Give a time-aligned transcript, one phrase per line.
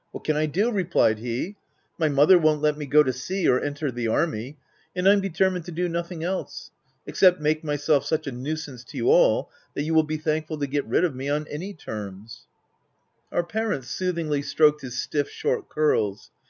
[0.12, 0.70] «What can I do??
[0.70, 1.56] replied he,"
[1.98, 4.56] my mother won't let me go to sea or enter the army;
[4.96, 6.70] and I'm determined to do nothing else—
[7.06, 10.66] except make myself such a nuisance to you all, that you will be thankful to
[10.66, 12.02] get rid of me, on any OF W1LDFELL HALL.
[12.02, 12.26] 11
[13.32, 16.30] Our parent soothingly stroked his stiff, short curls.